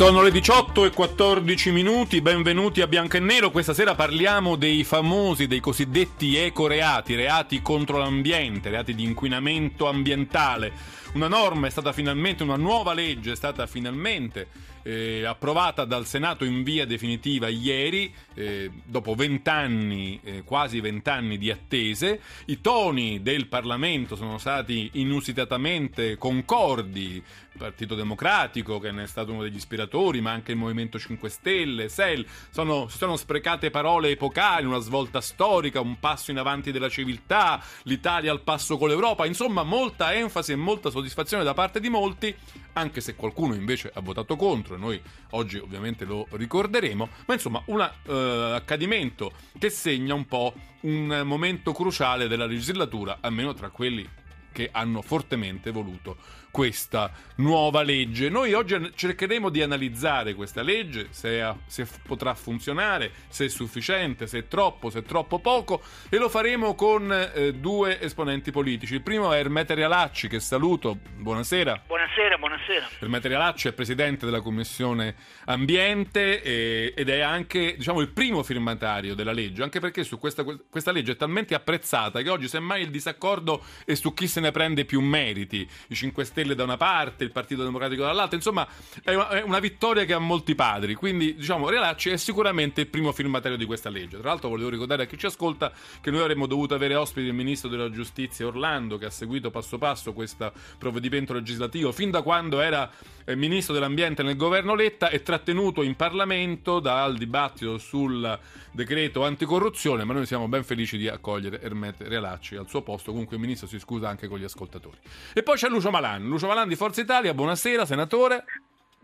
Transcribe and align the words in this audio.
Sono 0.00 0.22
le 0.22 0.30
18 0.30 0.86
e 0.86 0.90
14 0.92 1.72
minuti, 1.72 2.22
benvenuti 2.22 2.80
a 2.80 2.86
Bianco 2.86 3.18
e 3.18 3.20
Nero. 3.20 3.50
Questa 3.50 3.74
sera 3.74 3.94
parliamo 3.94 4.56
dei 4.56 4.82
famosi, 4.82 5.46
dei 5.46 5.60
cosiddetti 5.60 6.38
ecoreati, 6.38 7.14
reati 7.14 7.60
contro 7.60 7.98
l'ambiente, 7.98 8.70
reati 8.70 8.94
di 8.94 9.04
inquinamento 9.04 9.86
ambientale. 9.86 10.72
Una 11.12 11.28
norma 11.28 11.66
è 11.66 11.70
stata 11.70 11.92
finalmente, 11.92 12.42
una 12.42 12.56
nuova 12.56 12.94
legge 12.94 13.32
è 13.32 13.36
stata 13.36 13.66
finalmente 13.66 14.48
eh, 14.82 15.24
approvata 15.24 15.84
dal 15.84 16.06
Senato 16.06 16.44
in 16.44 16.62
via 16.62 16.86
definitiva 16.86 17.48
ieri, 17.48 18.12
eh, 18.34 18.70
dopo 18.84 19.14
vent'anni, 19.14 20.20
eh, 20.22 20.42
quasi 20.42 20.80
vent'anni 20.80 21.38
di 21.38 21.50
attese. 21.50 22.20
I 22.46 22.60
toni 22.60 23.22
del 23.22 23.46
Parlamento 23.48 24.16
sono 24.16 24.38
stati 24.38 24.90
inusitatamente 24.94 26.16
concordi. 26.16 27.22
Partito 27.60 27.94
Democratico, 27.94 28.78
che 28.78 28.90
ne 28.90 29.02
è 29.02 29.06
stato 29.06 29.32
uno 29.32 29.42
degli 29.42 29.56
ispiratori, 29.56 30.22
ma 30.22 30.30
anche 30.30 30.52
il 30.52 30.56
Movimento 30.56 30.98
5 30.98 31.28
Stelle, 31.28 31.88
SEL, 31.90 32.24
sono, 32.48 32.88
si 32.88 32.96
sono 32.96 33.16
sprecate 33.16 33.70
parole 33.70 34.10
epocali, 34.10 34.64
una 34.64 34.78
svolta 34.78 35.20
storica, 35.20 35.80
un 35.80 35.98
passo 35.98 36.30
in 36.30 36.38
avanti 36.38 36.72
della 36.72 36.88
civiltà, 36.88 37.62
l'Italia 37.82 38.30
al 38.30 38.40
passo 38.40 38.78
con 38.78 38.88
l'Europa, 38.88 39.26
insomma 39.26 39.62
molta 39.62 40.14
enfasi 40.14 40.52
e 40.52 40.56
molta 40.56 40.88
soddisfazione 40.88 41.44
da 41.44 41.52
parte 41.52 41.80
di 41.80 41.90
molti, 41.90 42.34
anche 42.74 43.02
se 43.02 43.14
qualcuno 43.14 43.54
invece 43.54 43.90
ha 43.92 44.00
votato 44.00 44.36
contro 44.36 44.69
e 44.74 44.78
noi 44.78 45.00
oggi 45.30 45.58
ovviamente 45.58 46.04
lo 46.04 46.26
ricorderemo, 46.30 47.08
ma 47.26 47.34
insomma 47.34 47.62
un 47.66 47.80
uh, 47.80 48.10
accadimento 48.54 49.32
che 49.58 49.70
segna 49.70 50.14
un 50.14 50.26
po' 50.26 50.54
un 50.82 51.22
momento 51.24 51.72
cruciale 51.72 52.28
della 52.28 52.46
legislatura, 52.46 53.18
almeno 53.20 53.52
tra 53.54 53.68
quelli 53.68 54.08
che 54.52 54.68
hanno 54.72 55.02
fortemente 55.02 55.70
voluto 55.70 56.16
questa 56.50 57.12
nuova 57.36 57.82
legge. 57.82 58.28
Noi 58.28 58.52
oggi 58.52 58.92
cercheremo 58.94 59.48
di 59.48 59.62
analizzare 59.62 60.34
questa 60.34 60.62
legge, 60.62 61.08
se, 61.10 61.54
se, 61.66 61.86
potrà 62.06 62.34
funzionare, 62.34 63.12
se 63.28 63.46
è 63.46 63.48
sufficiente, 63.48 64.26
se 64.26 64.38
è 64.38 64.48
troppo, 64.48 64.90
se 64.90 65.00
è 65.00 65.02
troppo 65.02 65.38
poco 65.38 65.82
e 66.08 66.18
lo 66.18 66.28
faremo 66.28 66.74
con 66.74 67.10
eh, 67.12 67.54
due 67.54 68.00
esponenti 68.00 68.50
politici. 68.50 68.94
Il 68.94 69.02
primo 69.02 69.32
è 69.32 69.38
Ermete 69.38 69.74
Realacci 69.74 70.28
che 70.28 70.40
saluto, 70.40 70.98
buonasera. 71.16 71.84
Buonasera, 71.86 72.36
buonasera. 72.36 72.88
Ermete 72.98 73.28
Realacci 73.28 73.68
è 73.68 73.72
presidente 73.72 74.26
della 74.26 74.40
Commissione 74.40 75.14
Ambiente 75.46 76.42
e, 76.42 76.92
ed 76.96 77.08
è 77.08 77.20
anche 77.20 77.76
diciamo, 77.76 78.00
il 78.00 78.08
primo 78.08 78.42
firmatario 78.42 79.14
della 79.14 79.32
legge, 79.32 79.62
anche 79.62 79.80
perché 79.80 80.04
su 80.04 80.18
questa, 80.18 80.44
questa 80.44 80.90
legge 80.90 81.12
è 81.12 81.16
talmente 81.16 81.54
apprezzata 81.54 82.20
che 82.22 82.28
oggi 82.28 82.48
semmai 82.48 82.82
il 82.82 82.90
disaccordo 82.90 83.62
è 83.84 83.94
su 83.94 84.12
chi 84.12 84.26
se 84.26 84.39
ne 84.40 84.50
prende 84.50 84.84
più 84.84 85.00
meriti. 85.00 85.68
I 85.88 85.94
5 85.94 86.24
Stelle 86.24 86.54
da 86.54 86.64
una 86.64 86.76
parte, 86.76 87.24
il 87.24 87.30
Partito 87.30 87.62
Democratico 87.62 88.02
dall'altra, 88.02 88.36
insomma 88.36 88.66
è 89.02 89.14
una, 89.14 89.28
è 89.28 89.42
una 89.42 89.58
vittoria 89.58 90.04
che 90.04 90.12
ha 90.12 90.18
molti 90.18 90.54
padri, 90.54 90.94
quindi 90.94 91.34
diciamo 91.34 91.68
Realacci 91.68 92.10
è 92.10 92.16
sicuramente 92.16 92.82
il 92.82 92.86
primo 92.88 93.12
firmatario 93.12 93.56
di 93.56 93.64
questa 93.64 93.90
legge. 93.90 94.18
Tra 94.18 94.28
l'altro 94.28 94.48
volevo 94.48 94.70
ricordare 94.70 95.04
a 95.04 95.06
chi 95.06 95.18
ci 95.18 95.26
ascolta 95.26 95.72
che 96.00 96.10
noi 96.10 96.20
avremmo 96.20 96.46
dovuto 96.46 96.74
avere 96.74 96.94
ospiti 96.94 97.26
il 97.26 97.34
Ministro 97.34 97.68
della 97.68 97.90
Giustizia 97.90 98.46
Orlando 98.46 98.98
che 98.98 99.06
ha 99.06 99.10
seguito 99.10 99.50
passo 99.50 99.78
passo 99.78 100.12
questo 100.12 100.52
provvedimento 100.78 101.32
legislativo 101.32 101.92
fin 101.92 102.10
da 102.10 102.22
quando 102.22 102.60
era 102.60 102.90
Ministro 103.34 103.74
dell'Ambiente 103.74 104.22
nel 104.22 104.36
governo 104.36 104.74
Letta 104.74 105.08
e 105.08 105.22
trattenuto 105.22 105.82
in 105.82 105.94
Parlamento 105.94 106.80
dal 106.80 107.16
dibattito 107.16 107.78
sul 107.78 108.38
decreto 108.72 109.24
anticorruzione, 109.24 110.04
ma 110.04 110.12
noi 110.12 110.26
siamo 110.26 110.48
ben 110.48 110.64
felici 110.64 110.96
di 110.96 111.08
accogliere 111.08 111.60
Ermete 111.60 112.08
Realacci 112.08 112.56
al 112.56 112.68
suo 112.68 112.82
posto, 112.82 113.10
comunque 113.10 113.36
il 113.36 113.42
Ministro 113.42 113.66
si 113.66 113.78
scusa 113.78 114.08
anche 114.08 114.28
con 114.28 114.38
gli 114.38 114.44
ascoltatori. 114.44 114.98
E 115.32 115.42
poi 115.42 115.56
c'è 115.56 115.68
Lucio 115.68 115.90
Malan, 115.90 116.26
Lucio 116.26 116.46
Malan 116.46 116.68
di 116.68 116.76
Forza 116.76 117.00
Italia, 117.00 117.34
buonasera 117.34 117.84
senatore. 117.86 118.44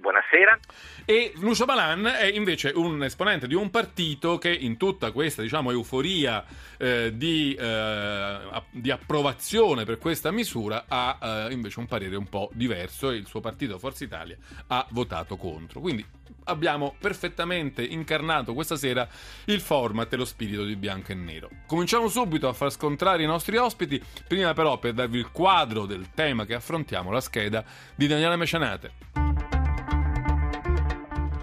Buonasera. 0.07 0.57
E 1.05 1.33
Lucio 1.39 1.65
Malan 1.65 2.07
è 2.07 2.27
invece 2.27 2.71
un 2.73 3.03
esponente 3.03 3.49
di 3.49 3.55
un 3.55 3.71
partito 3.71 4.39
che 4.39 4.55
in 4.55 4.77
tutta 4.77 5.11
questa 5.11 5.43
diciamo, 5.43 5.73
euforia 5.73 6.45
eh, 6.79 7.11
di, 7.17 7.53
eh, 7.59 8.39
di, 8.71 8.93
approvazione 8.93 9.85
per 9.85 9.99
questa 9.99 10.31
misura 10.31 10.85
ha 10.87 11.49
eh, 11.49 11.53
invece 11.53 11.81
un 11.81 11.87
parere 11.87 12.15
un 12.15 12.29
po' 12.29 12.51
diverso 12.53 13.11
e 13.11 13.17
il 13.17 13.27
suo 13.27 13.41
partito 13.41 13.81
Forza 13.81 14.05
Italia 14.05 14.37
ha 14.69 14.87
votato 14.91 15.37
contro. 15.37 15.81
Quindi 15.81 16.07
abbiamo 16.45 16.95
perfettamente 17.01 17.83
incarnato 17.83 18.55
questa 18.55 18.77
sera 18.77 19.09
il 19.47 19.61
format 19.61 20.13
e 20.13 20.17
lo 20.17 20.25
spirito 20.25 20.63
di 20.63 20.77
bianco 20.77 21.11
e 21.11 21.17
nero. 21.17 21.51
Cominciamo 21.67 22.07
subito 22.07 22.47
a 22.47 22.53
far 22.53 22.71
scontrare 22.71 23.25
i 23.25 23.27
nostri 23.27 23.57
ospiti, 23.57 24.01
prima 24.29 24.55
però 24.55 24.79
per 24.79 24.93
darvi 24.93 25.19
il 25.19 25.33
quadro 25.33 25.85
del 25.85 26.11
tema 26.15 26.47
che 26.47 26.55
affrontiamo, 26.55 27.11
la 27.11 27.21
scheda 27.21 27.65
di 27.97 28.07
Daniele 28.07 28.37
Mecianate. 28.37 29.26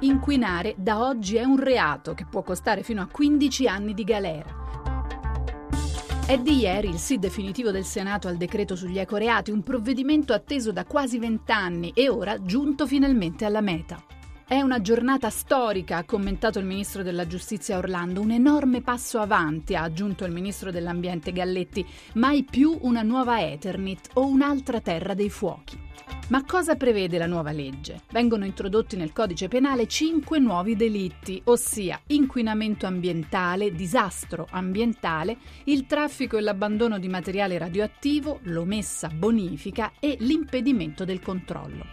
Inquinare 0.04 0.76
da 0.78 1.02
oggi 1.02 1.38
è 1.38 1.46
un 1.46 1.58
reato 1.58 2.14
che 2.14 2.26
può 2.30 2.42
costare 2.42 2.84
fino 2.84 3.02
a 3.02 3.08
15 3.10 3.68
anni 3.70 3.94
di 3.94 4.04
galera. 4.04 4.62
È 6.28 6.38
di 6.38 6.58
ieri 6.58 6.90
il 6.90 6.98
sì 6.98 7.20
definitivo 7.20 7.72
del 7.72 7.86
Senato 7.86 8.28
al 8.28 8.36
decreto 8.36 8.76
sugli 8.76 9.00
ecoreati, 9.00 9.52
un 9.52 9.64
provvedimento 9.64 10.34
atteso 10.34 10.74
da 10.74 10.84
quasi 10.84 11.20
vent'anni 11.20 11.92
e 11.96 12.10
ora 12.10 12.42
giunto 12.44 12.86
finalmente 12.86 13.46
alla 13.46 13.62
meta. 13.62 14.04
È 14.46 14.60
una 14.60 14.82
giornata 14.82 15.30
storica, 15.30 15.96
ha 15.96 16.04
commentato 16.04 16.60
il 16.60 16.66
ministro 16.66 17.02
della 17.02 17.26
giustizia 17.26 17.78
Orlando, 17.78 18.20
un 18.20 18.32
enorme 18.32 18.82
passo 18.82 19.20
avanti, 19.20 19.74
ha 19.74 19.84
aggiunto 19.84 20.26
il 20.26 20.34
ministro 20.34 20.70
dell'ambiente 20.70 21.32
Galletti, 21.32 21.86
mai 22.16 22.44
più 22.44 22.78
una 22.82 23.04
nuova 23.04 23.42
Eternit 23.42 24.10
o 24.16 24.26
un'altra 24.26 24.82
terra 24.82 25.14
dei 25.14 25.30
fuochi. 25.30 25.83
Ma 26.34 26.44
cosa 26.46 26.74
prevede 26.74 27.20
la 27.20 27.28
nuova 27.28 27.52
legge? 27.52 28.06
Vengono 28.10 28.44
introdotti 28.44 28.96
nel 28.96 29.14
codice 29.14 29.48
penale 29.48 29.86
cinque 29.86 30.40
nuovi 30.40 30.76
delitti, 30.76 31.40
ossia 31.44 32.02
inquinamento 32.08 32.88
ambientale, 32.88 33.72
disastro 33.72 34.48
ambientale, 34.50 35.38
il 35.66 35.86
traffico 35.86 36.36
e 36.36 36.42
l'abbandono 36.42 36.98
di 36.98 37.08
materiale 37.08 37.60
radioattivo, 37.60 38.40
l'omessa 38.46 39.10
bonifica 39.10 39.92
e 40.00 40.18
l'impedimento 40.22 41.06
del 41.06 41.22
controllo. 41.22 41.86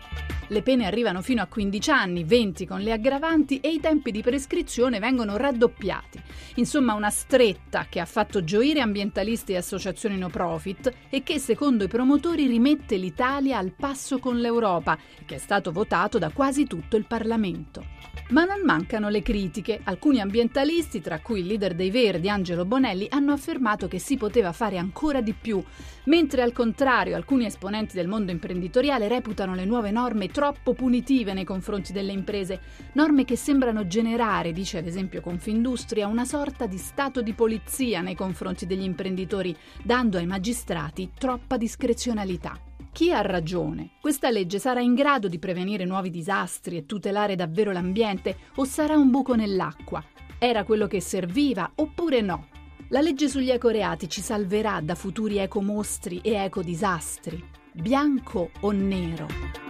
Le 0.50 0.62
pene 0.62 0.84
arrivano 0.84 1.22
fino 1.22 1.42
a 1.42 1.46
15 1.46 1.90
anni, 1.92 2.24
20 2.24 2.66
con 2.66 2.80
le 2.80 2.90
aggravanti 2.90 3.60
e 3.60 3.68
i 3.68 3.78
tempi 3.78 4.10
di 4.10 4.20
prescrizione 4.20 4.98
vengono 4.98 5.36
raddoppiati. 5.36 6.20
Insomma, 6.56 6.94
una 6.94 7.10
stretta 7.10 7.86
che 7.88 8.00
ha 8.00 8.04
fatto 8.04 8.42
gioire 8.42 8.80
ambientalisti 8.80 9.52
e 9.52 9.58
associazioni 9.58 10.18
no 10.18 10.28
profit 10.28 10.92
e 11.08 11.22
che, 11.22 11.38
secondo 11.38 11.84
i 11.84 11.88
promotori, 11.88 12.48
rimette 12.48 12.96
l'Italia 12.96 13.58
al 13.58 13.70
passo 13.70 14.18
con 14.18 14.29
l'Europa, 14.38 14.98
che 15.24 15.36
è 15.36 15.38
stato 15.38 15.72
votato 15.72 16.18
da 16.18 16.30
quasi 16.30 16.66
tutto 16.66 16.96
il 16.96 17.06
Parlamento. 17.06 17.84
Ma 18.30 18.44
non 18.44 18.60
mancano 18.64 19.08
le 19.08 19.22
critiche. 19.22 19.80
Alcuni 19.84 20.20
ambientalisti, 20.20 21.00
tra 21.00 21.20
cui 21.20 21.41
il 21.41 21.46
leader 21.46 21.74
dei 21.74 21.91
Verdi, 21.91 22.28
Angelo 22.28 22.64
Bonelli, 22.64 23.06
hanno 23.10 23.32
affermato 23.32 23.88
che 23.88 23.98
si 23.98 24.16
poteva 24.16 24.52
fare 24.52 24.78
ancora 24.78 25.20
di 25.20 25.32
più, 25.32 25.62
mentre 26.04 26.42
al 26.42 26.52
contrario 26.52 27.16
alcuni 27.16 27.46
esponenti 27.46 27.96
del 27.96 28.08
mondo 28.08 28.30
imprenditoriale 28.30 29.08
reputano 29.08 29.54
le 29.54 29.64
nuove 29.64 29.90
norme 29.90 30.28
troppo 30.28 30.74
punitive 30.74 31.32
nei 31.32 31.44
confronti 31.44 31.92
delle 31.92 32.12
imprese, 32.12 32.60
norme 32.92 33.24
che 33.24 33.36
sembrano 33.36 33.86
generare, 33.86 34.52
dice 34.52 34.78
ad 34.78 34.86
esempio 34.86 35.20
Confindustria, 35.20 36.06
una 36.06 36.24
sorta 36.24 36.66
di 36.66 36.78
stato 36.78 37.22
di 37.22 37.32
polizia 37.32 38.00
nei 38.00 38.14
confronti 38.14 38.66
degli 38.66 38.84
imprenditori, 38.84 39.56
dando 39.82 40.19
ai 40.19 40.26
magistrati 40.26 41.10
troppa 41.19 41.56
discrezionalità. 41.56 42.69
Chi 42.92 43.12
ha 43.12 43.20
ragione? 43.22 43.90
Questa 44.00 44.30
legge 44.30 44.58
sarà 44.58 44.81
in 44.81 44.94
grado 44.94 45.28
di 45.28 45.38
prevenire 45.38 45.84
nuovi 45.84 46.10
disastri 46.10 46.76
e 46.76 46.87
tutelare 46.87 47.37
davvero 47.37 47.70
l'ambiente 47.70 48.37
o 48.56 48.64
sarà 48.64 48.96
un 48.96 49.10
buco 49.10 49.34
nell'acqua? 49.34 50.04
Era 50.38 50.64
quello 50.64 50.87
che 50.87 51.00
serviva 51.00 51.70
oppure 51.76 52.20
no? 52.20 52.48
La 52.88 53.00
legge 53.00 53.28
sugli 53.28 53.50
ecoreati 53.50 54.08
ci 54.08 54.20
salverà 54.20 54.81
da 54.82 54.96
futuri 54.96 55.38
ecomostri 55.38 56.20
e 56.22 56.34
ecodisastri? 56.34 57.42
Bianco 57.72 58.50
o 58.60 58.70
nero? 58.72 59.69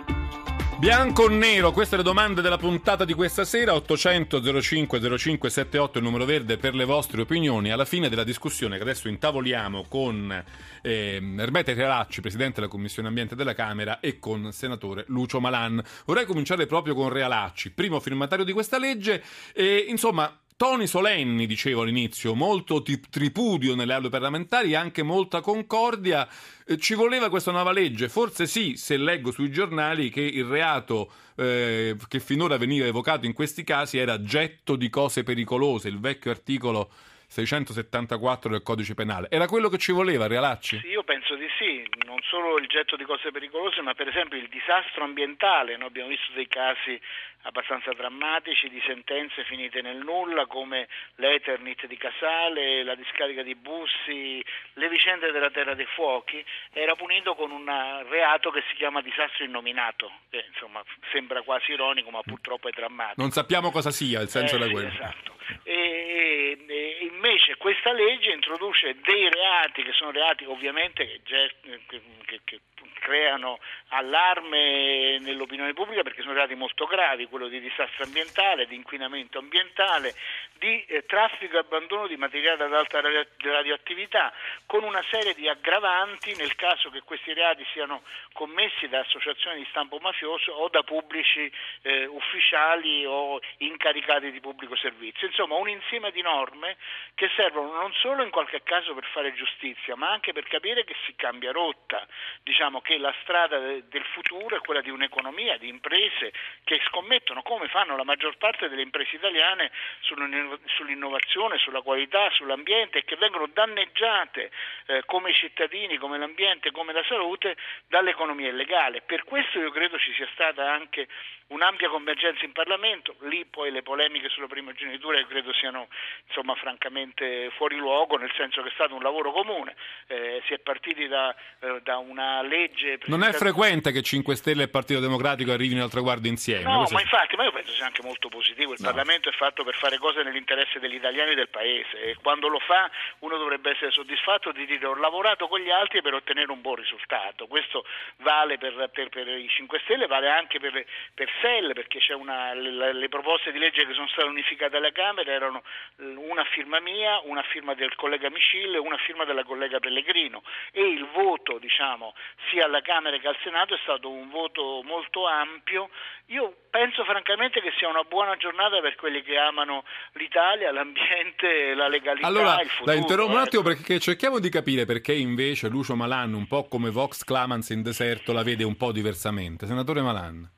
Bianco 0.81 1.25
o 1.25 1.29
nero? 1.29 1.73
Queste 1.73 1.99
le 1.99 2.03
domande 2.03 2.41
della 2.41 2.57
puntata 2.57 3.05
di 3.05 3.13
questa 3.13 3.45
sera. 3.45 3.75
800 3.75 4.63
05 4.63 5.19
05 5.19 5.51
78 5.51 5.99
il 5.99 6.05
numero 6.05 6.25
verde 6.25 6.57
per 6.57 6.75
le 6.75 6.87
vostre 6.87 7.21
opinioni. 7.21 7.71
Alla 7.71 7.85
fine 7.85 8.09
della 8.09 8.25
discussione 8.25 8.77
che 8.77 8.83
adesso 8.83 9.07
intavoliamo 9.09 9.85
con 9.89 10.43
eh, 10.81 11.35
Erbete 11.37 11.75
Realacci, 11.75 12.23
presidente 12.23 12.61
della 12.61 12.73
Commissione 12.73 13.09
Ambiente 13.09 13.37
della 13.37 13.53
Camera, 13.53 14.01
e 14.01 14.19
con 14.19 14.53
senatore 14.53 15.05
Lucio 15.09 15.39
Malan. 15.39 15.85
Vorrei 16.07 16.25
cominciare 16.25 16.65
proprio 16.65 16.95
con 16.95 17.11
Realacci, 17.11 17.73
primo 17.73 18.01
firmatario 18.01 18.47
di 18.47 18.53
questa 18.53 18.79
legge. 18.79 19.23
E 19.53 19.85
insomma 19.87 20.35
toni 20.61 20.87
solenni, 20.87 21.47
dicevo 21.47 21.81
all'inizio, 21.81 22.35
molto 22.35 22.83
tripudio 22.83 23.75
nelle 23.75 23.95
aule 23.95 24.11
parlamentari 24.11 24.73
e 24.73 24.77
anche 24.77 25.03
molta 25.03 25.41
concordia. 25.41 26.29
Eh, 26.67 26.77
ci 26.77 26.93
voleva 26.93 27.31
questa 27.31 27.51
nuova 27.51 27.73
legge? 27.73 28.11
Forse 28.11 28.47
sì, 28.47 28.77
se 28.77 28.99
leggo 28.99 29.31
sui 29.31 29.51
giornali 29.51 30.11
che 30.11 30.21
il 30.21 30.45
reato 30.45 31.11
eh, 31.37 31.97
che 32.09 32.21
finora 32.21 32.59
veniva 32.59 32.85
evocato 32.85 33.25
in 33.25 33.33
questi 33.33 33.65
casi 33.65 33.97
era 33.97 34.23
getto 34.23 34.77
di 34.77 34.91
cose 34.91 35.23
pericolose, 35.23 35.89
il 35.89 35.99
vecchio 35.99 36.31
articolo 36.31 36.91
674 37.31 38.51
del 38.51 38.63
codice 38.63 38.95
penale. 38.95 39.29
Era 39.31 39.47
quello 39.47 39.69
che 39.69 39.79
ci 39.79 39.93
voleva, 39.93 40.27
Realacci? 40.27 40.81
Sì, 40.81 40.89
io 40.89 41.05
penso 41.05 41.37
di 41.37 41.47
sì, 41.59 41.89
non 42.05 42.19
solo 42.23 42.59
il 42.59 42.67
getto 42.67 42.97
di 42.97 43.05
cose 43.05 43.31
pericolose, 43.31 43.81
ma 43.83 43.95
per 43.95 44.09
esempio 44.09 44.37
il 44.37 44.49
disastro 44.49 45.05
ambientale. 45.05 45.77
Noi 45.77 45.87
abbiamo 45.87 46.09
visto 46.09 46.33
dei 46.35 46.49
casi 46.49 47.01
abbastanza 47.43 47.93
drammatici 47.93 48.69
di 48.69 48.83
sentenze 48.85 49.45
finite 49.45 49.81
nel 49.81 49.99
nulla 49.99 50.47
come 50.47 50.89
l'Eternit 51.17 51.87
di 51.87 51.97
Casale, 51.97 52.83
la 52.83 52.97
discarica 52.97 53.43
di 53.43 53.55
Bussi, 53.55 54.45
le 54.75 54.89
vicende 54.89 55.31
della 55.31 55.51
Terra 55.51 55.75
dei 55.75 55.87
Fuochi, 55.95 56.45
era 56.73 56.97
punito 56.97 57.37
con 57.37 57.53
un 57.53 57.65
reato 58.09 58.51
che 58.51 58.63
si 58.69 58.75
chiama 58.75 59.01
disastro 59.03 59.45
innominato, 59.45 60.11
che 60.31 60.45
insomma 60.49 60.83
sembra 61.13 61.43
quasi 61.43 61.73
ironico 61.73 62.11
ma 62.11 62.21
purtroppo 62.23 62.69
è 62.69 62.73
drammatico. 62.73 63.23
Non 63.23 63.31
sappiamo 63.31 63.71
cosa 63.71 63.93
sia 63.93 64.21
il 64.21 64.29
senso 64.29 64.57
eh, 64.57 64.63
sì, 64.63 64.71
quello. 64.71 64.89
Esatto. 64.89 65.39
E, 65.63 66.59
e, 66.67 66.99
invece 67.13 67.57
questa 67.57 67.93
legge 67.93 68.33
introduce 68.33 68.97
dei 69.03 69.29
reati 69.29 69.83
che 69.83 69.93
sono 69.93 70.11
reati 70.11 70.45
ovviamente 70.45 71.21
che, 71.23 71.55
che, 71.87 72.41
che 72.45 72.61
creano 73.01 73.59
allarme 73.89 75.19
nell'opinione 75.19 75.73
pubblica 75.73 76.03
perché 76.03 76.23
sono 76.23 76.35
reati 76.35 76.55
molto 76.55 76.87
gravi, 76.87 77.27
quello 77.27 77.49
di 77.49 77.59
disastro 77.59 78.05
ambientale, 78.05 78.67
di 78.67 78.77
inquinamento 78.77 79.39
ambientale, 79.39 80.15
di 80.59 80.85
eh, 80.85 81.05
traffico 81.07 81.57
e 81.57 81.61
abbandono 81.61 82.07
di 82.07 82.17
materiale 82.17 82.65
ad 82.65 82.75
alta 82.75 83.01
radioattività, 83.01 84.33
con 84.67 84.85
una 84.85 85.03
serie 85.11 85.35
di 85.35 85.49
aggravanti 85.49 86.37
nel 86.37 86.55
caso 86.55 86.91
che 86.91 87.01
questi 87.03 87.33
reati 87.33 87.65
siano 87.73 88.03
commessi 88.33 88.87
da 88.89 89.01
associazioni 89.01 89.59
di 89.59 89.67
stampo 89.71 89.99
mafioso 90.01 90.53
o 90.53 90.69
da 90.69 90.83
pubblici 90.83 91.51
eh, 91.83 92.07
ufficiali 92.07 93.05
o 93.07 93.41
incaricati 93.59 94.31
di 94.31 94.41
pubblico 94.41 94.77
servizio. 94.77 95.27
Insomma, 95.27 95.40
un 95.45 95.69
insieme 95.69 96.11
di 96.11 96.23
norme 96.23 96.77
che 97.15 97.31
servono 97.37 97.73
non 97.73 97.93
solo 97.95 98.23
in 98.23 98.31
qualche 98.31 98.63
caso 98.63 98.95
per 98.95 99.05
fare 99.07 99.33
giustizia, 99.35 99.97
ma 99.97 100.11
anche 100.11 100.33
per 100.33 100.45
capire 100.45 100.85
che 100.85 100.95
si 101.05 101.15
cambia 101.17 101.53
rotta, 101.53 102.07
diciamo 102.43 102.81
che 102.81 102.99
la 102.99 103.15
strada 103.23 103.59
del 103.59 104.05
futuro 104.13 104.57
è 104.57 104.61
quella 104.61 104.81
di 104.81 104.91
un'economia, 104.91 105.59
di 105.59 105.69
imprese 105.69 106.33
che 106.65 106.81
scommettono, 106.87 107.43
come 107.43 107.69
fanno 107.69 107.97
la 107.97 108.05
maggior 108.05 108.37
parte 108.37 108.69
delle 108.69 108.83
imprese 108.83 109.17
italiane, 109.17 109.71
sull'innovazione, 110.01 111.59
sulla 111.59 111.83
qualità, 111.83 112.31
sull'ambiente 112.31 112.99
e 112.99 113.05
che 113.05 113.17
vengono 113.17 113.47
danneggiate 113.47 114.51
eh, 114.87 115.03
come 115.05 115.33
cittadini, 115.33 115.99
come 115.99 116.19
l'ambiente, 116.19 116.71
come 116.71 116.93
la 116.93 117.05
salute 117.05 117.57
dall'economia 117.89 118.49
illegale. 118.49 119.03
Per 119.03 119.25
questo 119.25 119.59
io 119.59 119.71
credo 119.71 119.99
ci 119.99 120.13
sia 120.15 120.29
stata 120.33 120.71
anche 120.71 121.09
un'ampia 121.49 121.89
convergenza 121.89 122.45
in 122.45 122.53
Parlamento, 122.53 123.17
lì 123.21 123.45
poi 123.45 123.71
le 123.71 123.83
polemiche 123.83 124.29
sulla 124.29 124.47
primogenitura 124.47 125.19
credo 125.31 125.53
siano 125.55 125.89
insomma, 126.27 126.55
francamente 126.57 127.51
fuori 127.57 127.77
luogo, 127.77 128.17
nel 128.17 128.33
senso 128.37 128.63
che 128.63 128.69
è 128.69 128.73
stato 128.75 128.95
un 128.95 129.03
lavoro 129.03 129.33
comune, 129.33 129.75
eh, 130.09 130.43
si 130.47 130.53
è 130.53 130.59
partiti 130.59 131.07
da, 131.07 131.35
eh, 131.61 131.81
da 131.83 131.99
una 131.99 132.43
legge... 132.43 132.99
Non 133.07 133.23
è 133.23 133.33
frequente 133.33 133.93
che 133.93 134.03
5 134.03 134.35
Stelle 134.35 134.65
e 134.65 134.69
Partito 134.69 135.01
Democratico 135.01 135.53
arrivino 135.53 135.83
al 135.83 135.91
traguardo 135.91 136.27
insieme. 136.29 136.65
No, 136.65 136.87
ma 136.91 137.01
infatti, 137.01 137.37
ma 137.37 137.45
io 137.45 137.53
penso 137.53 137.73
sia 137.73 137.87
anche 137.87 138.03
molto 138.03 138.29
positivo, 138.29 138.73
il 138.73 138.79
no. 138.81 138.89
Parlamento 138.89 139.29
è 139.29 139.33
fatto 139.33 139.65
per 139.65 139.75
fare 139.75 139.99
cose 139.99 140.23
nell'interesse 140.23 140.79
degli 140.79 140.97
italiani 140.97 141.33
e 141.33 141.35
del 141.35 141.49
Paese 141.49 142.03
e 142.03 142.17
quando 142.21 142.49
lo 142.49 142.59
fa 142.59 142.91
uno 143.21 143.37
dovrebbe 143.37 143.71
essere 143.71 143.91
soddisfatto 143.91 144.53
di 144.53 144.67
dire 144.67 144.87
ho 144.87 144.95
lavorato 144.95 145.49
con 145.49 145.61
gli 145.61 145.71
altri 145.71 146.03
per 146.03 146.15
ottenere 146.15 146.51
un 146.51 146.61
buon 146.61 146.77
risultato, 146.77 147.47
questo 147.47 147.85
vale 148.19 148.59
per, 148.59 148.91
per, 148.93 149.09
per 149.09 149.29
i 149.29 149.49
5 149.49 149.81
Stelle, 149.85 150.07
vale 150.07 150.29
anche 150.29 150.59
per, 150.59 150.85
per 151.15 151.29
SEL 151.41 151.73
perché 151.73 152.01
una, 152.15 152.55
le, 152.55 152.93
le, 152.93 153.09
proposte 153.09 153.53
di 153.53 153.59
legge 153.59 153.87
che 153.87 153.93
sono 153.93 154.09
state 154.09 154.27
unificate 154.27 154.77
alla 154.77 154.93
Camera 154.93 155.20
erano 155.29 155.63
una 155.97 156.45
firma 156.45 156.81
mia, 156.81 157.21
una 157.25 157.43
firma 157.43 157.75
del 157.75 157.95
collega 157.95 158.31
Micille 158.31 158.77
e 158.77 158.81
una 158.81 158.97
firma 158.99 159.25
della 159.25 159.45
collega 159.45 159.79
Pellegrino 159.79 160.43
e 160.73 160.83
il 160.83 161.07
voto 161.13 161.59
diciamo, 161.59 162.15
sia 162.51 162.65
alla 162.65 162.81
Camera 162.81 163.17
che 163.19 163.29
al 163.29 163.37
Senato 163.43 163.75
è 163.75 163.79
stato 163.83 164.11
un 164.11 164.29
voto 164.31 164.83
molto 164.85 165.27
ampio. 165.27 165.91
Io 166.27 166.55
penso 166.71 167.05
francamente 167.05 167.61
che 167.61 167.73
sia 167.77 167.89
una 167.89 168.03
buona 168.03 168.37
giornata 168.37 168.81
per 168.81 168.95
quelli 168.95 169.23
che 169.23 169.37
amano 169.37 169.85
l'Italia, 170.13 170.73
l'ambiente, 170.73 171.75
la 171.75 171.89
legalità, 171.89 172.27
allora, 172.27 172.61
il 172.61 172.69
futuro. 172.69 172.93
La 172.93 172.99
interrompo 172.99 173.33
un 173.33 173.39
ecco. 173.39 173.47
attimo 173.47 173.63
perché 173.63 173.99
cerchiamo 173.99 174.39
di 174.39 174.49
capire 174.49 174.85
perché 174.85 175.13
invece 175.13 175.69
Lucio 175.69 175.97
Malan, 175.97 176.33
un 176.35 176.47
po' 176.47 176.69
come 176.69 176.91
Vox 176.91 177.25
Clamans 177.25 177.71
in 177.71 177.83
deserto, 177.83 178.33
la 178.33 178.43
vede 178.43 178.65
un 178.65 178.77
po' 178.77 178.93
diversamente. 178.93 179.67
Senatore 179.67 180.01
Malan. 180.01 180.49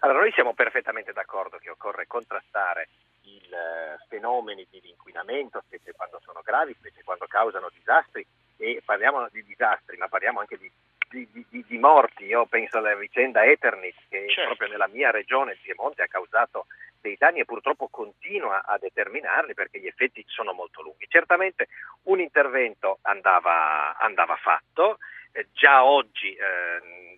Allora, 0.00 0.20
noi 0.20 0.32
siamo 0.32 0.52
perfettamente 0.52 1.12
d'accordo 1.12 1.58
che 1.58 1.70
occorre 1.70 2.06
contrastare 2.06 2.88
i 3.32 3.40
eh, 3.50 3.98
fenomeni 4.08 4.66
di 4.70 4.80
inquinamento, 4.84 5.62
specie 5.66 5.92
quando 5.92 6.20
sono 6.24 6.40
gravi, 6.42 6.74
specie 6.74 7.02
quando 7.04 7.26
causano 7.26 7.70
disastri, 7.72 8.26
e 8.56 8.82
parliamo 8.84 9.28
di 9.30 9.42
disastri, 9.44 9.96
ma 9.96 10.08
parliamo 10.08 10.40
anche 10.40 10.56
di, 10.56 10.70
di, 11.08 11.46
di, 11.48 11.64
di 11.66 11.78
morti. 11.78 12.24
Io 12.24 12.46
penso 12.46 12.78
alla 12.78 12.94
vicenda 12.94 13.44
Eternit, 13.44 13.96
che 14.08 14.26
certo. 14.28 14.54
proprio 14.54 14.68
nella 14.68 14.88
mia 14.88 15.10
regione, 15.10 15.52
il 15.52 15.58
Piemonte, 15.60 16.02
ha 16.02 16.06
causato 16.06 16.66
dei 17.00 17.16
danni 17.18 17.40
e 17.40 17.44
purtroppo 17.44 17.88
continua 17.88 18.64
a 18.64 18.78
determinarli 18.78 19.54
perché 19.54 19.80
gli 19.80 19.88
effetti 19.88 20.24
sono 20.28 20.52
molto 20.52 20.82
lunghi. 20.82 21.06
Certamente 21.08 21.68
un 22.04 22.20
intervento 22.20 22.98
andava, 23.02 23.96
andava 23.98 24.36
fatto, 24.36 24.98
eh, 25.32 25.48
già 25.52 25.84
oggi 25.84 26.34
eh, 26.34 27.11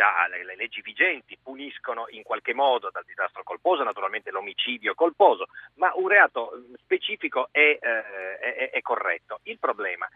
già 0.00 0.26
le, 0.28 0.44
le, 0.44 0.56
leggi 0.56 0.80
vigenti 0.80 1.36
puniscono 1.42 2.06
in 2.08 2.22
qualche 2.22 2.54
modo 2.54 2.88
dal 2.90 3.04
disastro 3.04 3.42
colposo, 3.42 3.82
naturalmente 3.82 4.30
l'omicidio 4.30 4.94
colposo, 4.94 5.48
ma 5.74 5.92
un 5.94 6.08
reato 6.08 6.52
specifico 6.78 7.48
è, 7.50 7.78
eh, 7.78 8.38
è, 8.38 8.70
è 8.70 8.80
corretto. 8.80 9.40
Il 9.42 9.58
problema 9.58 10.08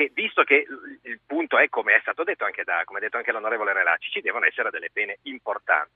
che 0.00 0.10
visto 0.14 0.44
che 0.44 0.66
il 1.02 1.20
punto 1.26 1.58
è, 1.58 1.68
come 1.68 1.94
è 1.94 2.00
stato 2.00 2.24
detto 2.24 2.44
anche 2.44 2.64
da, 2.64 2.82
detto 2.98 3.18
anche 3.18 3.32
l'onorevole 3.32 3.74
Relacci, 3.74 4.10
ci 4.10 4.20
devono 4.22 4.46
essere 4.46 4.70
delle 4.70 4.88
pene 4.90 5.18
importanti. 5.22 5.92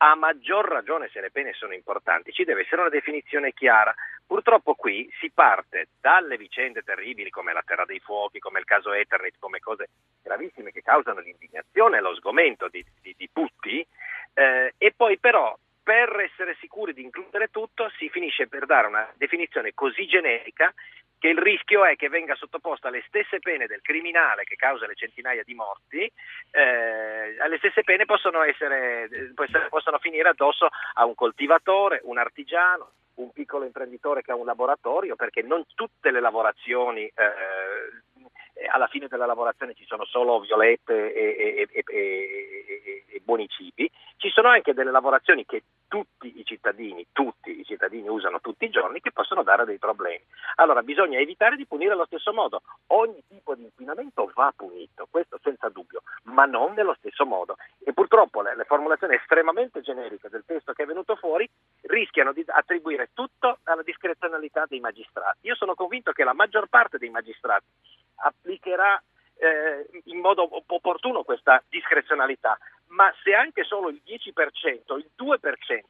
A 0.00 0.14
maggior 0.14 0.68
ragione 0.68 1.08
se 1.08 1.20
le 1.20 1.32
pene 1.32 1.52
sono 1.54 1.74
importanti, 1.74 2.32
ci 2.32 2.44
deve 2.44 2.60
essere 2.60 2.82
una 2.82 2.90
definizione 2.90 3.52
chiara. 3.52 3.92
Purtroppo 4.24 4.74
qui 4.74 5.10
si 5.18 5.30
parte 5.32 5.88
dalle 6.00 6.36
vicende 6.36 6.82
terribili 6.82 7.30
come 7.30 7.52
la 7.52 7.62
Terra 7.66 7.84
dei 7.84 7.98
Fuochi, 7.98 8.38
come 8.38 8.60
il 8.60 8.64
caso 8.64 8.92
Eternit, 8.92 9.34
come 9.40 9.58
cose 9.58 9.88
gravissime 10.22 10.70
che 10.70 10.82
causano 10.82 11.18
l'indignazione 11.18 11.96
e 11.96 12.00
lo 12.00 12.14
sgomento 12.14 12.68
di, 12.68 12.84
di, 13.02 13.12
di 13.16 13.28
tutti, 13.32 13.84
eh, 14.34 14.74
e 14.78 14.92
poi 14.96 15.18
però 15.18 15.58
per 15.82 16.20
essere 16.20 16.54
sicuri 16.60 16.92
di 16.92 17.02
includere 17.02 17.48
tutto 17.48 17.90
si 17.96 18.08
finisce 18.10 18.46
per 18.46 18.66
dare 18.66 18.86
una 18.86 19.10
definizione 19.16 19.72
così 19.74 20.06
generica 20.06 20.72
che 21.18 21.28
il 21.28 21.38
rischio 21.38 21.84
è 21.84 21.96
che 21.96 22.08
venga 22.08 22.34
sottoposta 22.34 22.88
alle 22.88 23.02
stesse 23.06 23.40
pene 23.40 23.66
del 23.66 23.80
criminale 23.82 24.44
che 24.44 24.56
causa 24.56 24.86
le 24.86 24.94
centinaia 24.94 25.42
di 25.44 25.54
morti, 25.54 26.10
eh, 26.50 27.36
alle 27.40 27.58
stesse 27.58 27.82
pene 27.82 28.04
possono, 28.04 28.42
essere, 28.42 29.08
possono 29.68 29.98
finire 29.98 30.28
addosso 30.28 30.68
a 30.94 31.04
un 31.04 31.14
coltivatore, 31.14 32.00
un 32.04 32.18
artigiano, 32.18 32.92
un 33.14 33.32
piccolo 33.32 33.64
imprenditore 33.64 34.22
che 34.22 34.30
ha 34.30 34.36
un 34.36 34.46
laboratorio, 34.46 35.16
perché 35.16 35.42
non 35.42 35.64
tutte 35.74 36.10
le 36.10 36.20
lavorazioni 36.20 37.02
eh, 37.02 38.66
alla 38.66 38.88
fine 38.88 39.06
della 39.08 39.26
lavorazione 39.26 39.74
ci 39.74 39.84
sono 39.86 40.04
solo 40.04 40.40
violette 40.40 41.12
e, 41.12 41.68
e, 41.72 41.84
e, 41.84 43.04
e, 43.08 43.20
buoni 43.22 43.48
cibi, 43.48 43.90
ci 44.16 44.30
sono 44.30 44.48
anche 44.48 44.74
delle 44.74 44.90
lavorazioni 44.90 45.44
che 45.44 45.62
tutti 45.86 46.38
i 46.38 46.44
cittadini, 46.44 47.06
tutti 47.12 47.60
i 47.60 47.64
cittadini 47.64 48.08
usano 48.08 48.40
tutti 48.40 48.64
i 48.64 48.70
giorni 48.70 49.00
che 49.00 49.12
possono 49.12 49.42
dare 49.42 49.64
dei 49.64 49.78
problemi. 49.78 50.22
Allora 50.60 50.82
bisogna 50.82 51.18
evitare 51.18 51.56
di 51.56 51.66
punire 51.66 51.92
allo 51.92 52.06
stesso 52.06 52.32
modo. 52.32 52.62
Ogni 52.88 53.22
tipo 53.28 53.54
di 53.54 53.62
inquinamento 53.62 54.30
va 54.34 54.52
punito, 54.56 55.06
questo 55.08 55.38
senza 55.42 55.68
dubbio, 55.68 56.02
ma 56.24 56.46
non 56.46 56.74
nello 56.74 56.94
stesso 56.98 57.24
modo. 57.24 57.56
E 57.84 57.92
purtroppo 57.92 58.42
le, 58.42 58.56
le 58.56 58.64
formulazioni 58.64 59.14
estremamente 59.14 59.82
generiche 59.82 60.28
del 60.28 60.42
testo 60.44 60.72
che 60.72 60.82
è 60.82 60.86
venuto 60.86 61.14
fuori 61.14 61.48
rischiano 61.82 62.32
di 62.32 62.42
attribuire 62.46 63.10
tutto 63.14 63.58
alla 63.64 63.82
discrezionalità 63.82 64.64
dei 64.68 64.80
magistrati. 64.80 65.46
Io 65.46 65.54
sono 65.54 65.74
convinto 65.74 66.10
che 66.10 66.24
la 66.24 66.34
maggior 66.34 66.66
parte 66.66 66.98
dei 66.98 67.10
magistrati 67.10 67.66
applicherà 68.16 69.00
eh, 69.36 69.88
in 70.06 70.18
modo 70.18 70.48
opportuno 70.66 71.22
questa 71.22 71.62
discrezionalità, 71.68 72.58
ma 72.88 73.14
se 73.22 73.32
anche 73.32 73.62
solo 73.62 73.90
il 73.90 74.02
10%, 74.04 74.98
il 74.98 75.10
2% 75.16 75.80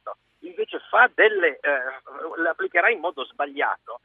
invece 0.41 0.79
fa 0.89 1.09
delle, 1.13 1.59
eh, 1.59 2.41
l'applicherà 2.41 2.89
in 2.89 2.99
modo 2.99 3.25
sbagliato, 3.25 4.01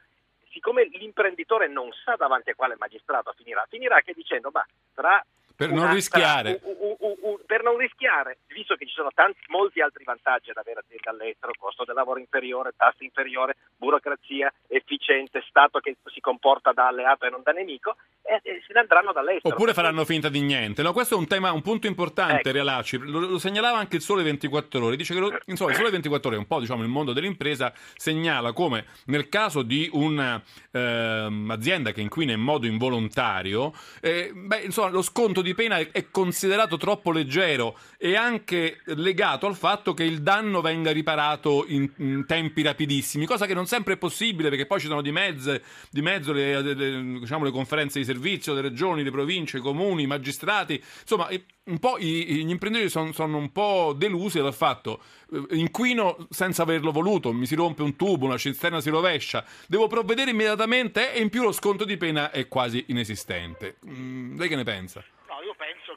siccome 0.65 0.85
l'imprenditore 0.97 1.67
non 1.67 1.91
sa 2.03 2.15
davanti 2.15 2.49
a 2.49 2.55
quale 2.55 2.75
magistrato 2.79 3.31
finirà, 3.37 3.63
finirà 3.69 4.01
che 4.01 4.13
dicendo 4.13 4.49
ma 4.51 4.65
tra 4.95 5.23
Per 5.55 5.71
non 5.71 5.93
rischiare. 5.93 6.59
Un, 6.63 6.95
un, 6.97 7.15
un, 7.21 7.37
per 7.45 7.61
non 7.61 7.77
rischiare, 7.77 8.39
visto 8.47 8.73
che 8.75 8.87
ci 8.87 8.93
sono 8.93 9.11
tanti, 9.13 9.39
molti 9.49 9.79
altri 9.79 10.03
vantaggi 10.03 10.49
ad 10.49 10.57
avere 10.57 10.79
aziende 10.79 11.09
all'estero, 11.09 11.53
costo 11.57 11.85
del 11.85 11.93
lavoro 11.93 12.19
inferiore, 12.19 12.73
tasse 12.75 13.03
inferiore, 13.03 13.55
burocrazia 13.77 14.51
efficiente, 14.67 15.43
Stato 15.47 15.79
che 15.79 15.97
si 16.05 16.19
comporta 16.19 16.71
da 16.71 16.87
alleato 16.87 17.25
e 17.25 17.29
non 17.29 17.43
da 17.43 17.51
nemico, 17.51 17.95
e, 18.27 18.49
e 18.49 18.61
se 18.65 18.73
ne 18.73 18.79
andranno 18.79 19.11
dall'estero. 19.13 19.53
Oppure 19.53 19.73
faranno 19.73 20.03
finta 20.05 20.29
di 20.29 20.41
niente. 20.41 20.81
No, 20.81 20.93
questo 20.93 21.15
è 21.15 21.17
un 21.17 21.27
tema, 21.27 21.51
un 21.51 21.61
punto 21.61 21.87
importante, 21.87 22.33
Ecco. 22.35 22.51
Realacci. 22.51 22.97
Lo, 22.97 23.19
lo 23.19 23.37
segnalava 23.37 23.77
anche 23.77 23.97
il 23.97 24.01
Sole 24.01 24.23
24 24.23 24.85
Ore. 24.85 24.95
Dice 24.95 25.13
che 25.13 25.19
lo- 25.19 25.37
insomma, 25.45 25.71
il 25.71 25.77
Sole 25.77 25.89
24 25.91 26.29
Ore, 26.29 26.37
un 26.39 26.47
po' 26.47 26.59
diciamo 26.59 26.81
il 26.83 26.89
mondo 26.89 27.13
dell'impresa, 27.13 27.73
segnala 27.95 28.53
come 28.53 28.85
nel 29.05 29.29
caso 29.29 29.61
di 29.61 29.89
un'azienda 29.91 31.91
che 31.91 32.01
inquina 32.01 32.33
in 32.33 32.41
modo 32.41 32.65
involontario, 32.65 33.73
eh, 34.01 34.31
beh, 34.33 34.61
insomma, 34.61 34.89
lo 34.89 35.01
sconto 35.01 35.41
di 35.41 35.53
pena 35.53 35.77
è, 35.77 35.91
è 35.91 36.09
considerato 36.09 36.77
troppo 36.77 37.11
leggero 37.11 37.77
e 37.97 38.15
anche 38.15 38.81
legato 38.85 39.47
al 39.47 39.55
fatto 39.55 39.93
che 39.93 40.03
il 40.03 40.21
danno 40.21 40.61
venga 40.61 40.91
riparato 40.91 41.65
in, 41.67 41.89
in 41.97 42.25
tempi 42.25 42.61
rapidissimi, 42.61 43.25
cosa 43.25 43.45
che 43.45 43.53
non 43.53 43.65
sempre 43.65 43.93
è 43.93 43.97
possibile 43.97 44.49
perché 44.49 44.65
poi 44.65 44.79
ci 44.79 44.87
sono 44.87 45.01
di, 45.01 45.11
mezze, 45.11 45.63
di 45.89 46.01
mezzo 46.01 46.33
le, 46.33 46.61
le- 46.61 47.19
diciamo, 47.19 47.43
le 47.43 47.51
conferenze 47.51 47.99
di 47.99 48.05
servizio, 48.05 48.13
le 48.53 48.61
regioni, 48.61 49.03
le 49.03 49.11
province, 49.11 49.57
i 49.57 49.61
comuni, 49.61 50.03
i 50.03 50.07
magistrati, 50.07 50.81
insomma 51.01 51.27
un 51.67 51.79
po' 51.79 51.97
gli 51.97 52.47
imprenditori 52.47 52.89
son- 52.89 53.13
sono 53.13 53.37
un 53.37 53.51
po' 53.51 53.93
delusi 53.97 54.39
dal 54.39 54.53
fatto 54.53 55.01
eh, 55.31 55.55
inquino 55.55 56.27
senza 56.29 56.61
averlo 56.61 56.91
voluto, 56.91 57.33
mi 57.33 57.45
si 57.45 57.55
rompe 57.55 57.81
un 57.81 57.95
tubo, 57.95 58.25
una 58.25 58.37
cisterna 58.37 58.81
si 58.81 58.89
rovescia, 58.89 59.43
devo 59.67 59.87
provvedere 59.87 60.31
immediatamente 60.31 61.13
e 61.13 61.21
in 61.21 61.29
più 61.29 61.41
lo 61.41 61.51
sconto 61.51 61.83
di 61.83 61.97
pena 61.97 62.31
è 62.31 62.47
quasi 62.47 62.85
inesistente. 62.87 63.77
Mm, 63.87 64.37
lei 64.37 64.47
che 64.47 64.55
ne 64.55 64.63
pensa? 64.63 65.03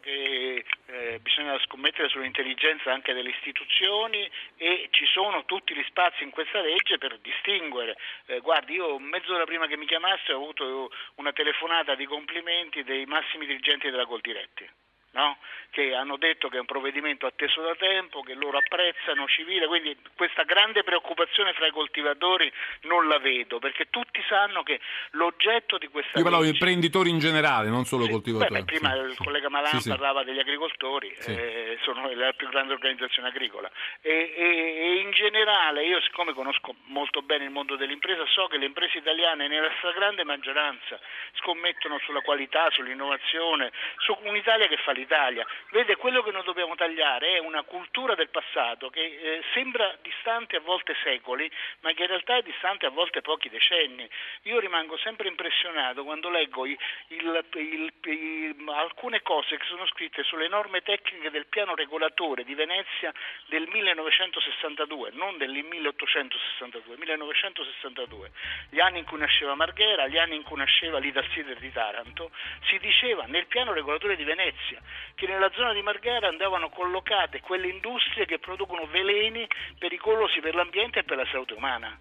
Che 0.08 0.64
eh, 0.86 1.18
bisogna 1.20 1.58
scommettere 1.66 2.08
sull'intelligenza 2.08 2.90
anche 2.90 3.12
delle 3.12 3.28
istituzioni 3.28 4.26
e 4.56 4.88
ci 4.90 5.04
sono 5.04 5.44
tutti 5.44 5.74
gli 5.74 5.84
spazi 5.86 6.22
in 6.22 6.30
questa 6.30 6.62
legge 6.62 6.96
per 6.96 7.18
distinguere. 7.18 7.94
Eh, 8.24 8.40
guardi, 8.40 8.72
io 8.72 8.98
mezz'ora 8.98 9.44
prima 9.44 9.66
che 9.66 9.76
mi 9.76 9.84
chiamasse 9.84 10.32
ho 10.32 10.36
avuto 10.36 10.90
una 11.16 11.34
telefonata 11.34 11.94
di 11.94 12.06
complimenti 12.06 12.84
dei 12.84 13.04
massimi 13.04 13.44
dirigenti 13.44 13.90
della 13.90 14.06
Coldiretti. 14.06 14.66
No? 15.12 15.36
che 15.70 15.94
hanno 15.94 16.16
detto 16.16 16.48
che 16.48 16.56
è 16.56 16.60
un 16.60 16.66
provvedimento 16.66 17.26
atteso 17.26 17.60
da 17.60 17.74
tempo, 17.76 18.22
che 18.22 18.34
loro 18.34 18.58
apprezzano 18.58 19.28
civile, 19.28 19.66
quindi 19.66 19.96
questa 20.16 20.42
grande 20.42 20.82
preoccupazione 20.82 21.52
fra 21.52 21.66
i 21.66 21.70
coltivatori 21.70 22.50
non 22.82 23.06
la 23.06 23.18
vedo, 23.18 23.58
perché 23.58 23.86
tutti 23.90 24.20
sanno 24.28 24.62
che 24.62 24.80
l'oggetto 25.12 25.78
di 25.78 25.88
questa 25.88 26.16
Io 26.16 26.22
parlavo 26.22 26.44
di 26.44 26.50
imprenditori 26.50 27.10
in 27.10 27.18
generale, 27.18 27.68
non 27.68 27.84
solo 27.84 28.04
sì, 28.04 28.10
coltivatori. 28.10 28.52
beh, 28.52 28.58
beh, 28.58 28.64
prima 28.64 28.92
Sì, 28.92 28.98
il 28.98 29.16
collega 29.16 29.48
Malan 29.48 29.80
Sì, 29.80 29.88
parlava 29.88 30.24
degli 30.24 30.38
agricoltori, 30.38 31.14
eh, 31.26 31.78
sono 31.82 32.10
la 32.12 32.32
più 32.32 32.48
grande 32.48 32.72
organizzazione 32.72 33.28
agricola. 33.28 33.70
E, 34.00 34.34
e- 34.36 34.76
e 34.78 34.94
in 35.00 35.10
generale 35.12 35.84
io 35.84 36.00
siccome 36.00 36.32
conosco 36.32 36.74
molto 36.86 37.22
bene 37.22 37.44
il 37.44 37.50
mondo 37.50 37.76
dell'impresa 37.76 38.24
so 38.26 38.46
che 38.46 38.56
le 38.56 38.66
imprese 38.66 38.98
italiane 38.98 39.48
nella 39.48 39.70
stragrande 39.78 40.24
maggioranza 40.24 40.98
scommettono 41.34 41.98
sulla 42.00 42.20
qualità, 42.20 42.68
sull'innovazione, 42.70 43.70
su 43.98 44.16
un'Italia 44.22 44.66
che 44.66 44.76
fa 44.78 44.92
l'Italia. 44.98 45.46
Vede, 45.70 45.96
quello 45.96 46.22
che 46.22 46.30
noi 46.30 46.44
dobbiamo 46.44 46.74
tagliare 46.74 47.36
è 47.36 47.38
una 47.38 47.62
cultura 47.62 48.14
del 48.14 48.28
passato 48.28 48.90
che 48.90 49.00
eh, 49.00 49.42
sembra 49.54 49.96
distante 50.02 50.56
a 50.56 50.60
volte 50.60 50.94
secoli, 51.02 51.50
ma 51.80 51.92
che 51.92 52.02
in 52.02 52.08
realtà 52.08 52.36
è 52.36 52.42
distante 52.42 52.86
a 52.86 52.90
volte 52.90 53.20
pochi 53.20 53.48
decenni. 53.48 54.08
Io 54.42 54.58
rimango 54.58 54.96
sempre 54.98 55.28
impressionato 55.28 56.04
quando 56.04 56.28
leggo 56.28 56.66
il- 56.66 56.76
il- 57.08 57.92
i- 58.04 58.56
alcune 58.68 59.22
cose 59.22 59.56
che 59.56 59.64
sono 59.66 59.86
scritte 59.86 60.22
sulle 60.24 60.48
norme 60.48 60.82
tecniche 60.82 61.30
del 61.30 61.46
piano 61.46 61.74
regolatore 61.74 62.44
di 62.44 62.54
Venezia 62.54 63.12
del 63.46 63.66
1962, 63.68 65.10
non 65.12 65.36
del 65.38 65.50
1862, 65.50 66.96
1962, 66.96 68.30
gli 68.70 68.80
anni 68.80 68.98
in 68.98 69.04
cui 69.04 69.18
nasceva 69.18 69.54
Marghera, 69.54 70.06
gli 70.08 70.18
anni 70.18 70.36
in 70.36 70.42
cui 70.42 70.56
nasceva 70.56 70.98
l'Italsider 70.98 71.58
di 71.58 71.72
Taranto, 71.72 72.30
si 72.64 72.78
diceva 72.78 73.24
nel 73.26 73.46
piano 73.46 73.72
regolatore 73.72 74.16
di 74.16 74.24
Venezia 74.24 74.80
che 75.14 75.26
nella 75.26 75.50
zona 75.54 75.72
di 75.72 75.82
Marghera 75.82 76.28
andavano 76.28 76.68
collocate 76.68 77.40
quelle 77.40 77.68
industrie 77.68 78.26
che 78.26 78.38
producono 78.38 78.86
veleni 78.86 79.46
pericolosi 79.78 80.40
per 80.40 80.54
l'ambiente 80.54 81.00
e 81.00 81.04
per 81.04 81.16
la 81.16 81.26
salute 81.30 81.54
umana. 81.54 81.98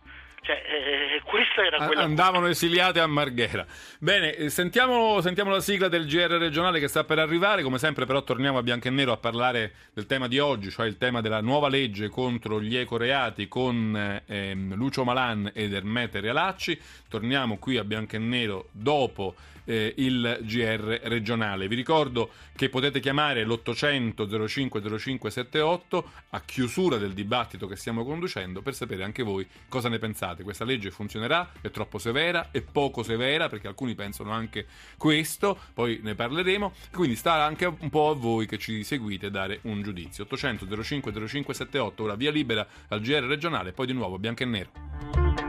Cioè, 0.48 0.64
eh, 0.66 1.22
questa 1.24 1.66
era 1.66 1.86
quella 1.86 2.04
Andavano 2.04 2.48
esiliate 2.48 3.02
a 3.02 3.08
Marghera. 3.08 3.66
Bene, 4.00 4.34
eh, 4.34 4.50
sentiamo, 4.50 5.20
sentiamo 5.20 5.52
la 5.52 5.60
sigla 5.60 5.90
del 5.90 6.08
GR 6.08 6.38
regionale 6.38 6.80
che 6.80 6.88
sta 6.88 7.04
per 7.04 7.20
arrivare. 7.20 7.64
Come 7.64 7.78
sempre, 7.78 8.06
però, 8.06 8.24
torniamo 8.24 8.58
a 8.58 8.64
bianco 8.64 8.88
e 8.88 8.92
nero 8.92 9.12
a 9.12 9.18
parlare 9.18 9.74
del 9.94 10.06
tema 10.06 10.30
di 10.30 10.40
oggi, 10.40 10.70
cioè 10.70 10.88
il 10.88 10.98
tema 10.98 11.20
della 11.20 11.42
nuova 11.42 11.68
legge 11.68 12.08
contro 12.08 12.62
gli 12.62 12.78
ecoreati 12.78 13.50
con 13.50 13.94
eh, 13.94 14.24
ehm, 14.26 14.76
Lucio 14.76 15.04
Malan 15.04 15.52
ed 15.54 15.74
Ermete 15.74 16.22
Realacci. 16.22 16.80
Torniamo 17.10 17.58
qui 17.58 17.76
a 17.76 17.84
bianco 17.84 18.16
e 18.16 18.20
nero 18.20 18.70
dopo 18.72 19.36
eh, 19.68 19.94
il 19.98 20.40
GR 20.42 21.02
regionale. 21.04 21.68
Vi 21.68 21.76
ricordo 21.76 22.32
che 22.56 22.70
potete 22.70 23.00
chiamare 23.00 23.46
l'800 23.46 24.48
05 24.48 25.00
05 25.00 25.30
78 25.30 26.12
a 26.30 26.42
chiusura 26.42 26.98
del 26.98 27.14
dibattito 27.14 27.68
che 27.68 27.76
stiamo 27.76 28.04
conducendo 28.04 28.62
per 28.62 28.74
sapere 28.74 29.04
anche 29.04 29.24
voi 29.24 29.46
cosa 29.68 29.90
ne 29.90 30.00
pensate. 30.00 30.44
Questa 30.44 30.66
legge 30.66 30.90
funzionerà? 30.90 31.52
È 31.62 31.70
troppo 31.70 31.98
severa? 31.98 32.50
È 32.52 32.62
poco 32.62 33.04
severa? 33.04 33.50
Perché 33.50 33.68
alcuni 33.68 33.94
pensano 33.94 34.32
anche 34.32 34.66
questo, 34.98 35.58
poi 35.74 36.00
ne 36.02 36.16
parleremo. 36.16 36.74
Quindi 36.94 37.16
sta 37.16 37.44
anche 37.44 37.66
un 37.66 37.90
po' 37.90 38.10
a 38.10 38.16
voi 38.16 38.48
che 38.48 38.58
ci 38.58 38.84
seguite 38.84 39.30
dare 39.30 39.60
un 39.64 39.82
giudizio. 39.82 40.24
800 40.24 40.84
05 40.84 41.28
05 41.28 41.54
78, 41.54 42.04
ora 42.04 42.16
via 42.16 42.32
libera 42.32 42.66
al 42.88 43.02
GR 43.02 43.24
regionale, 43.24 43.74
poi 43.74 43.86
di 43.86 43.94
nuovo 43.94 44.18
bianco 44.18 44.44
e 44.44 44.46
nero. 44.46 45.47